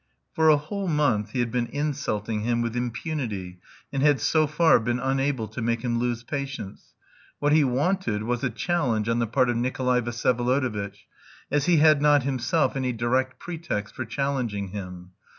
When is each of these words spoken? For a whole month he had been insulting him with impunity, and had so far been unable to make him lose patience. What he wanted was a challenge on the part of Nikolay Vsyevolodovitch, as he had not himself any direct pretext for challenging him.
For 0.33 0.49
a 0.49 0.57
whole 0.57 0.87
month 0.87 1.29
he 1.29 1.41
had 1.41 1.51
been 1.51 1.67
insulting 1.67 2.41
him 2.41 2.63
with 2.63 2.75
impunity, 2.75 3.59
and 3.93 4.01
had 4.01 4.19
so 4.19 4.47
far 4.47 4.79
been 4.79 4.97
unable 4.99 5.47
to 5.49 5.61
make 5.61 5.83
him 5.83 5.99
lose 5.99 6.23
patience. 6.23 6.95
What 7.37 7.51
he 7.53 7.63
wanted 7.63 8.23
was 8.23 8.43
a 8.43 8.49
challenge 8.49 9.07
on 9.07 9.19
the 9.19 9.27
part 9.27 9.47
of 9.51 9.57
Nikolay 9.57 10.01
Vsyevolodovitch, 10.01 11.05
as 11.51 11.67
he 11.67 11.77
had 11.77 12.01
not 12.01 12.23
himself 12.23 12.75
any 12.75 12.93
direct 12.93 13.37
pretext 13.37 13.93
for 13.93 14.03
challenging 14.05 14.69
him. 14.69 15.11